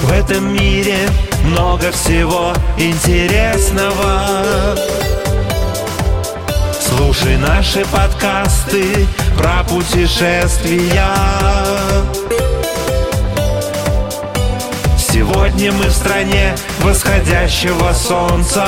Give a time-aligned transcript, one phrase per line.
[0.00, 0.96] В этом мире
[1.42, 4.22] много всего интересного.
[6.80, 11.04] Слушай наши подкасты про путешествия.
[14.96, 18.66] Сегодня мы в стране восходящего солнца.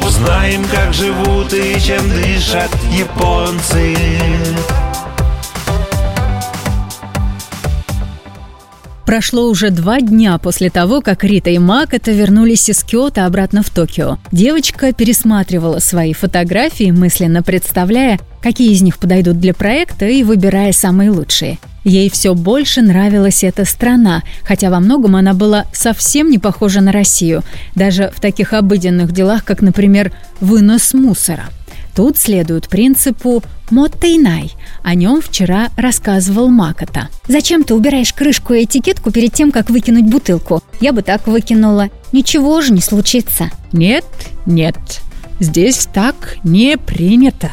[0.00, 3.94] Узнаем, как живут и чем дышат японцы
[9.06, 13.68] Прошло уже два дня после того, как Рита и Макота вернулись из Киота обратно в
[13.68, 14.18] Токио.
[14.32, 21.10] Девочка пересматривала свои фотографии, мысленно представляя, какие из них подойдут для проекта и выбирая самые
[21.10, 21.58] лучшие.
[21.84, 26.90] Ей все больше нравилась эта страна, хотя во многом она была совсем не похожа на
[26.90, 27.42] Россию,
[27.74, 31.44] даже в таких обыденных делах, как, например, вынос мусора.
[31.94, 34.52] Тут следуют принципу «моттейнай».
[34.82, 37.08] О нем вчера рассказывал Макота.
[37.28, 40.62] «Зачем ты убираешь крышку и этикетку перед тем, как выкинуть бутылку?
[40.80, 41.90] Я бы так выкинула.
[42.12, 43.50] Ничего же не случится».
[43.72, 44.04] Нет,
[44.46, 44.76] нет,
[45.38, 47.50] здесь так не принято.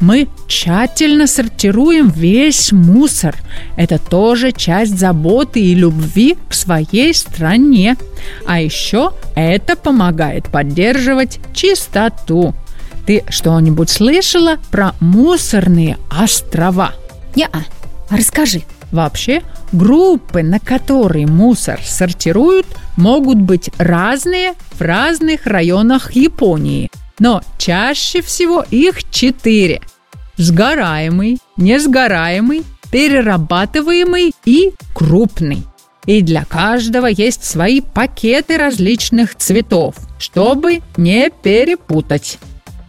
[0.00, 3.36] Мы тщательно сортируем весь мусор.
[3.76, 7.96] Это тоже часть заботы и любви к своей стране.
[8.46, 12.54] А еще это помогает поддерживать чистоту.
[13.08, 16.92] Ты что-нибудь слышала про мусорные острова?
[17.34, 17.62] Я-а.
[18.14, 18.64] Расскажи.
[18.92, 19.42] Вообще,
[19.72, 22.66] группы, на которые мусор сортируют,
[22.98, 26.90] могут быть разные в разных районах Японии.
[27.18, 29.80] Но чаще всего их четыре.
[30.36, 35.62] Сгораемый, несгораемый, перерабатываемый и крупный.
[36.04, 42.38] И для каждого есть свои пакеты различных цветов, чтобы не перепутать.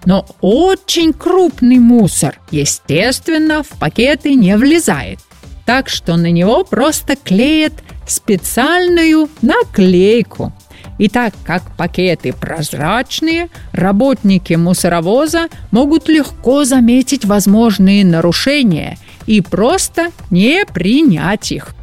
[0.06, 5.20] Но очень крупный мусор, естественно, в пакеты не влезает.
[5.66, 7.74] Так что на него просто клеят
[8.08, 10.54] специальную наклейку.
[10.98, 20.66] И так как пакеты прозрачные, работники мусоровоза могут легко заметить возможные нарушения и просто не
[20.66, 21.76] принять их.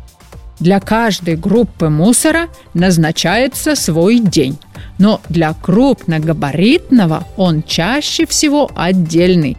[0.58, 4.58] Для каждой группы мусора назначается свой день,
[4.98, 9.58] но для крупногабаритного он чаще всего отдельный.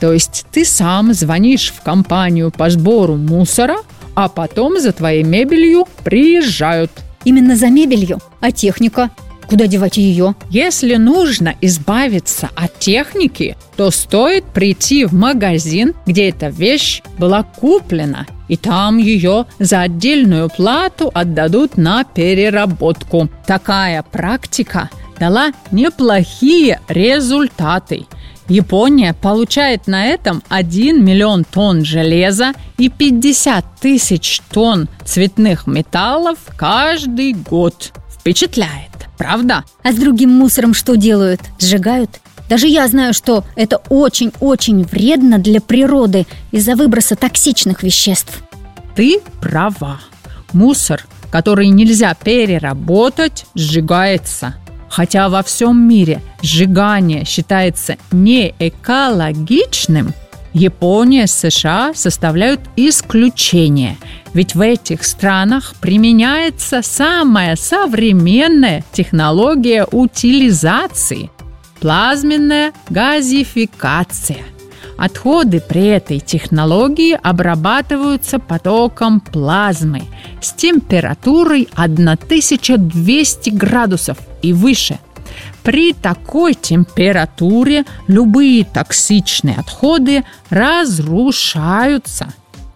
[0.00, 3.78] То есть ты сам звонишь в компанию по сбору мусора,
[4.14, 6.90] а потом за твоей мебелью приезжают.
[7.24, 8.20] Именно за мебелью?
[8.40, 9.10] А техника?
[9.48, 10.34] Куда девать ее?
[10.50, 18.26] Если нужно избавиться от техники, то стоит прийти в магазин, где эта вещь была куплена,
[18.48, 23.28] и там ее за отдельную плату отдадут на переработку.
[23.46, 28.06] Такая практика дала неплохие результаты.
[28.48, 37.34] Япония получает на этом 1 миллион тонн железа и 50 тысяч тонн цветных металлов каждый
[37.34, 37.92] год.
[38.10, 39.64] Впечатляет, правда?
[39.82, 41.40] А с другим мусором что делают?
[41.58, 42.20] Сжигают?
[42.48, 48.42] Даже я знаю, что это очень-очень вредно для природы из-за выброса токсичных веществ.
[48.96, 50.00] Ты права.
[50.52, 54.54] Мусор, который нельзя переработать, сжигается.
[54.88, 60.14] Хотя во всем мире сжигание считается не экологичным,
[60.54, 63.98] Япония, США составляют исключение,
[64.32, 71.30] ведь в этих странах применяется самая современная технология утилизации–
[71.80, 74.44] плазменная газификация.
[74.96, 80.02] Отходы при этой технологии обрабатываются потоком плазмы
[80.40, 84.98] с температурой 1200 градусов и выше–
[85.62, 92.32] при такой температуре любые токсичные отходы разрушаются.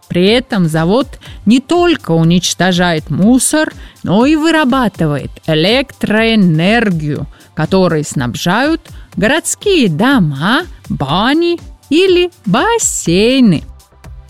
[0.09, 1.09] При этом завод
[1.47, 8.81] не только уничтожает мусор, но и вырабатывает электроэнергию, которой снабжают
[9.17, 11.59] городские дома, бани
[11.91, 13.63] или бассейны.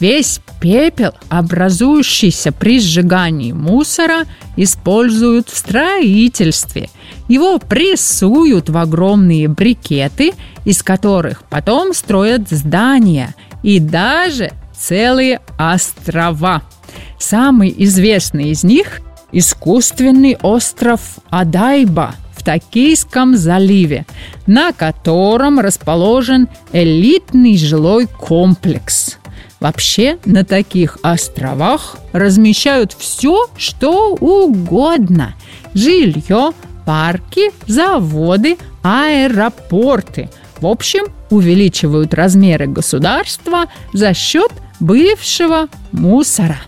[0.00, 4.24] Весь пепел, образующийся при сжигании мусора,
[4.56, 6.90] используют в строительстве.
[7.28, 10.32] Его прессуют в огромные брикеты,
[10.64, 16.62] из которых потом строят здания и даже целые острова.
[17.20, 19.00] Самый известный из них–
[19.32, 21.00] искусственный остров
[21.30, 24.04] Адайба в Токийском заливе,
[24.48, 29.18] на котором расположен элитный жилой комплекс–
[29.60, 35.36] Вообще на таких островах размещают все, что угодно.
[35.72, 36.50] Жилье,
[36.84, 40.30] парки, заводы, аэропорты.
[40.58, 44.50] В общем, увеличивают размеры государства за счет
[44.80, 46.58] бывшего мусора.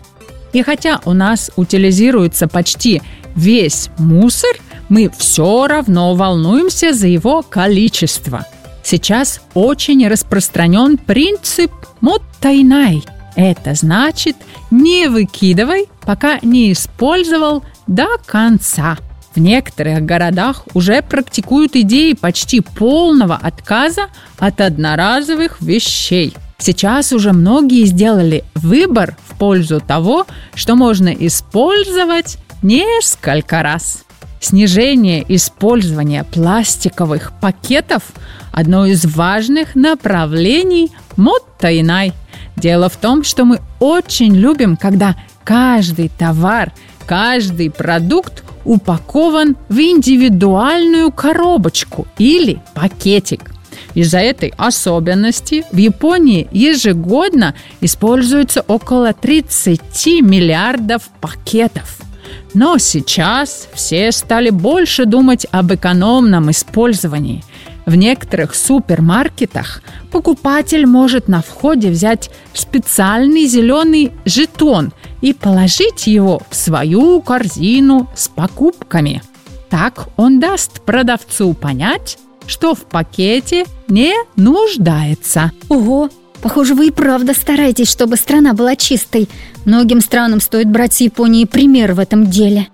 [0.53, 3.01] И хотя у нас утилизируется почти
[3.35, 4.55] весь мусор,
[4.89, 8.45] мы все равно волнуемся за его количество.
[8.83, 11.71] Сейчас очень распространен принцип
[12.01, 13.03] «моттайнай».
[13.35, 14.35] Это значит
[14.71, 18.97] «не выкидывай, пока не использовал до конца».
[19.35, 26.33] В некоторых городах уже практикуют идеи почти полного отказа от одноразовых вещей.
[26.57, 34.04] Сейчас уже многие сделали выбор в пользу того, что можно использовать несколько раз.
[34.45, 38.03] Снижение использования пластиковых пакетов–
[38.51, 42.13] одно из важных направлений Моттайнай.
[42.55, 46.71] Дело в том, что мы очень любим, когда каждый товар,
[47.07, 53.51] каждый продукт упакован в индивидуальную коробочку или пакетик.
[53.95, 62.05] Из-за этой особенности в Японии ежегодно используется около 30 миллиардов пакетов.
[62.53, 67.43] Но сейчас все стали больше думать об экономном использовании.
[67.85, 74.91] В некоторых супермаркетах покупатель может на входе взять специальный зеленый жетон
[75.21, 79.21] и положить его в свою корзину с покупками.
[79.69, 82.17] Так он даст продавцу понять,
[82.47, 85.51] что в пакете не нуждается.
[85.69, 86.09] Ого,
[86.45, 89.27] похоже, вы и правда стараетесь, чтобы страна была чистой.
[89.65, 92.67] Многим странам стоит брать с Японии пример в этом деле.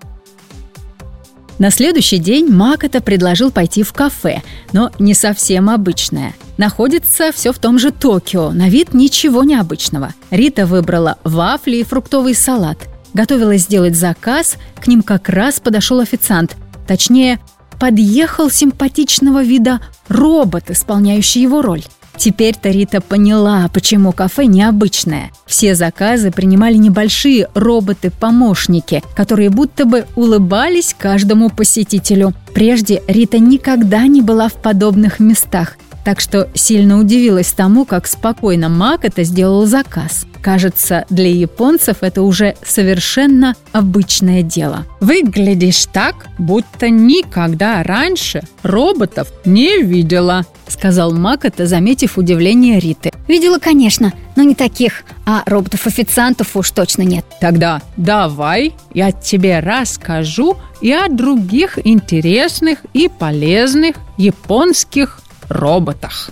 [1.58, 4.42] На следующий день Макота предложил пойти в кафе,
[4.74, 6.34] но не совсем обычное.
[6.58, 10.12] Находится все в том же Токио, на вид ничего необычного.
[10.30, 12.76] Рита выбрала вафли и фруктовый салат.
[13.14, 16.56] Готовилась сделать заказ, к ним как раз подошел официант.
[16.86, 17.40] Точнее,
[17.80, 21.84] подъехал симпатичного вида робот, исполняющий его роль.
[22.16, 25.30] Теперь-то Рита поняла, почему кафе необычное.
[25.46, 32.32] Все заказы принимали небольшие роботы-помощники, которые будто бы улыбались каждому посетителю.
[32.54, 38.68] Прежде Рита никогда не была в подобных местах, так что сильно удивилась тому, как спокойно
[38.68, 40.26] Мак это сделал заказ.
[40.42, 44.86] Кажется, для японцев это уже совершенно обычное дело.
[45.00, 53.12] Выглядишь так, будто никогда раньше роботов не видела, сказал Макота, заметив удивление Риты.
[53.28, 57.24] Видела, конечно, но не таких, а роботов-официантов уж точно нет.
[57.40, 66.30] Тогда давай я тебе расскажу и о других интересных и полезных японских роботах.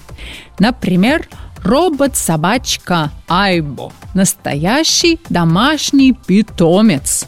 [0.59, 1.29] Например,
[1.63, 7.27] робот-собачка Айбо– настоящий домашний питомец.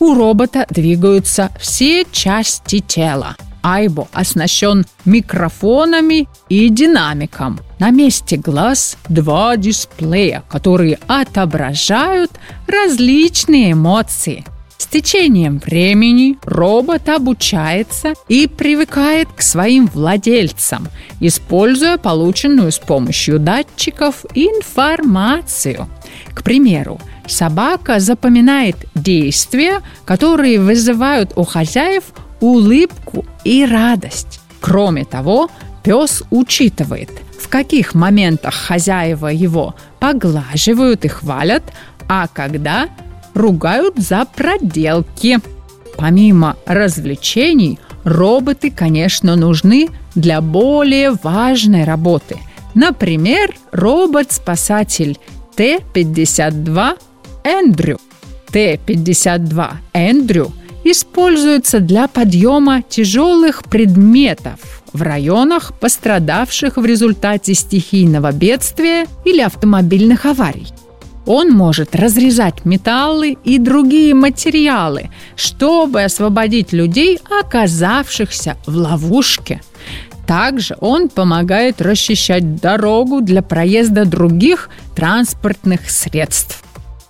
[0.00, 3.36] У робота двигаются все части тела.
[3.62, 7.58] Айбо оснащен микрофонами и динамиком.
[7.78, 12.30] На месте глаз два дисплея, которые отображают
[12.66, 14.44] различные эмоции.
[14.76, 20.88] С течением времени робот обучается и привыкает к своим владельцам,
[21.20, 25.88] используя полученную с помощью датчиков информацию.
[26.34, 32.04] К примеру, собака запоминает действия, которые вызывают у хозяев
[32.40, 34.40] улыбку и радость.
[34.60, 35.50] Кроме того,
[35.82, 37.10] пес учитывает,
[37.40, 41.62] в каких моментах хозяева его поглаживают и хвалят,
[42.08, 42.88] а когда
[43.34, 45.38] ругают за проделки.
[45.96, 52.38] Помимо развлечений, роботы, конечно, нужны для более важной работы.
[52.74, 55.18] Например, робот-спасатель
[55.56, 56.98] Т-52
[57.44, 57.98] Эндрю.
[58.50, 60.52] Т-52 Эндрю
[60.84, 70.66] используется для подъема тяжелых предметов в районах, пострадавших в результате стихийного бедствия или автомобильных аварий.
[71.26, 79.62] Он может разрезать металлы и другие материалы, чтобы освободить людей, оказавшихся в ловушке.
[80.26, 86.62] Также он помогает расчищать дорогу для проезда других транспортных средств.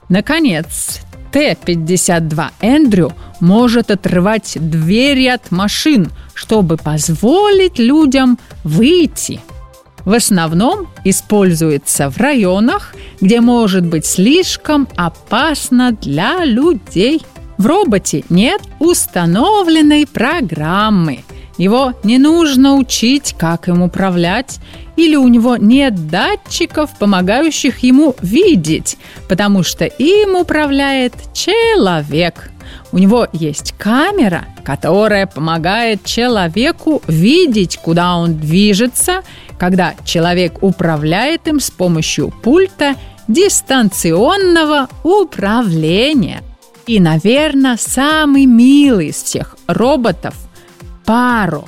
[0.08, 1.00] Наконец,
[1.32, 9.40] Т-52 Эндрю может отрывать двери от машин, чтобы позволить людям выйти–
[10.04, 17.22] в основном используется в районах, где может быть слишком опасно для людей.
[17.56, 21.24] В роботе нет установленной программы.
[21.56, 24.58] Его не нужно учить, как им управлять,
[24.96, 28.96] или у него нет датчиков, помогающих ему видеть,
[29.28, 32.50] потому что им управляет человек.
[32.92, 39.22] У него есть камера, которая помогает человеку видеть, куда он движется
[39.58, 42.96] когда человек управляет им с помощью пульта
[43.28, 46.42] дистанционного управления.
[46.86, 50.34] И, наверное, самый милый из всех роботов–
[51.04, 51.64] Паро.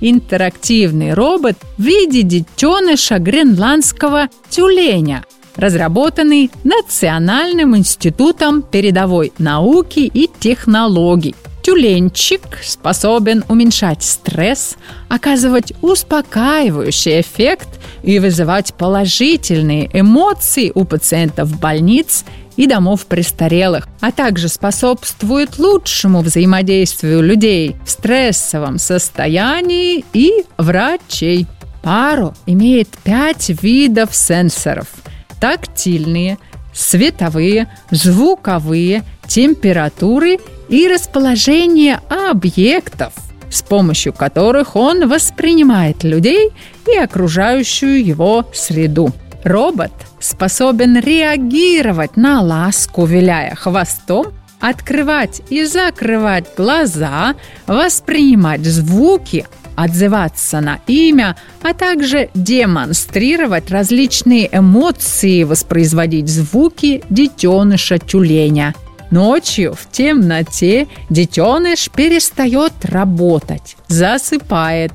[0.00, 5.24] Интерактивный робот в виде детеныша гренландского тюленя,
[5.56, 14.76] разработанный Национальным институтом передовой науки и технологий– Тюленчик способен уменьшать стресс,
[15.08, 17.68] оказывать успокаивающий эффект
[18.02, 22.24] и вызывать положительные эмоции у пациентов больниц
[22.56, 31.46] и домов престарелых, а также способствует лучшему взаимодействию людей в стрессовом состоянии и врачей.
[31.82, 34.88] Пару имеет пять видов сенсоров–
[35.40, 36.38] тактильные,
[36.74, 40.38] световые, звуковые, температуры
[40.70, 43.12] и расположение объектов,
[43.50, 46.50] с помощью которых он воспринимает людей
[46.86, 49.12] и окружающую его среду.
[49.42, 54.28] Робот способен реагировать на ласку, виляя хвостом,
[54.60, 57.34] открывать и закрывать глаза,
[57.66, 68.74] воспринимать звуки, отзываться на имя, а также демонстрировать различные эмоции, воспроизводить звуки детеныша тюленя–
[69.10, 74.92] Ночью в темноте детеныш перестает работать, засыпает.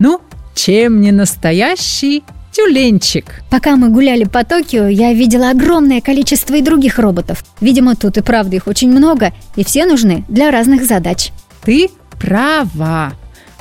[0.00, 0.20] Ну,
[0.54, 3.42] чем не настоящий тюленчик.
[3.50, 7.44] Пока мы гуляли по Токио, я видела огромное количество и других роботов.
[7.60, 11.30] Видимо, тут и правда их очень много, и все нужны для разных задач.
[11.64, 13.12] Ты права.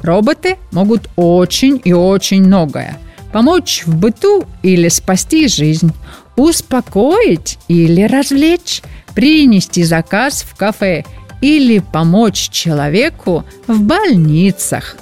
[0.02, 2.98] Роботы могут очень и очень многое.
[3.32, 5.92] Помочь в быту или спасти жизнь,
[6.36, 11.05] успокоить или развлечь, принести заказ в кафе
[11.41, 14.98] или помочь человеку в больницах.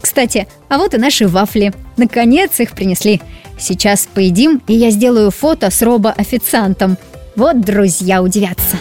[0.00, 1.72] Кстати, а вот и наши вафли.
[1.96, 3.20] Наконец их принесли.
[3.58, 6.98] Сейчас поедим, и я сделаю фото с робо-официантом.
[7.34, 8.76] Вот друзья удивятся.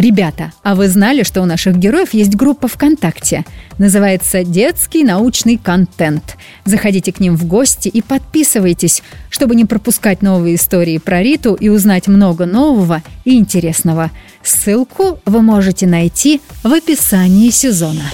[0.00, 3.44] Ребята, а вы знали, что у наших героев есть группа ВКонтакте?
[3.76, 6.38] Называется «Детский научный контент».
[6.64, 11.68] Заходите к ним в гости и подписывайтесь, чтобы не пропускать новые истории про Риту и
[11.68, 14.10] узнать много нового и интересного.
[14.42, 18.04] Ссылку вы можете найти в описании сезона.